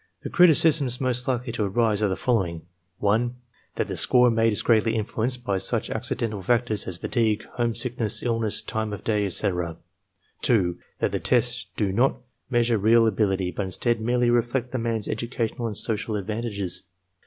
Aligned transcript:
The 0.23 0.31
criticisms 0.31 0.99
most 0.99 1.27
likely 1.27 1.51
to 1.51 1.63
arise 1.63 2.01
are 2.01 2.07
the 2.07 2.15
following: 2.15 2.63
(1) 2.97 3.35
That 3.75 3.87
the 3.87 3.95
score 3.95 4.31
made 4.31 4.51
is 4.51 4.63
greatly 4.63 4.95
influenced 4.95 5.43
by 5.43 5.59
such 5.59 5.91
accidental 5.91 6.41
factors 6.41 6.87
as 6.87 6.97
fatigue, 6.97 7.43
homesickness, 7.53 8.23
illness, 8.23 8.63
time 8.63 8.93
of 8.93 9.03
day, 9.03 9.27
etc. 9.27 9.77
(2) 10.41 10.79
That 10.97 11.11
the 11.11 11.19
tests 11.19 11.67
do 11.77 11.91
not 11.91 12.17
measure 12.49 12.79
real 12.79 13.05
ability, 13.05 13.51
but 13.51 13.65
instead 13.67 14.01
merely 14.01 14.31
reflect 14.31 14.71
the 14.71 14.79
man's 14.79 15.07
educational 15.07 15.67
and 15.67 15.77
social 15.77 16.15
advantages. 16.15 16.81